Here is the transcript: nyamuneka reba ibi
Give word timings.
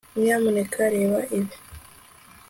nyamuneka 0.23 0.81
reba 0.93 1.19
ibi 1.37 1.55